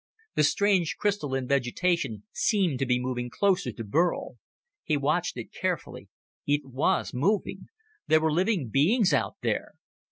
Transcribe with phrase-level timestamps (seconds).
[0.33, 4.39] The strange crystalline vegetation seemed to be moving closer to Burl.
[4.83, 6.09] He watched it carefully.
[6.47, 7.67] It was moving!
[8.07, 9.75] There were living beings out there!